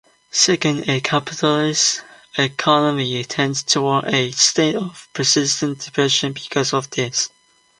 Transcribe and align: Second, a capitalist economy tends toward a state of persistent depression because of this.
Second, 0.31 0.89
a 0.89 0.99
capitalist 0.99 2.01
economy 2.35 3.23
tends 3.23 3.61
toward 3.61 4.05
a 4.05 4.31
state 4.31 4.73
of 4.73 5.07
persistent 5.13 5.77
depression 5.77 6.33
because 6.33 6.73
of 6.73 6.89
this. 6.89 7.29